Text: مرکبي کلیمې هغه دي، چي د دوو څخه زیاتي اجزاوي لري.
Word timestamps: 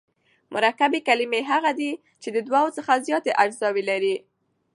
مرکبي 0.53 0.99
کلیمې 1.07 1.41
هغه 1.51 1.71
دي، 1.79 1.91
چي 2.21 2.29
د 2.31 2.37
دوو 2.47 2.65
څخه 2.77 2.91
زیاتي 3.07 3.31
اجزاوي 3.43 3.83
لري. 3.89 4.15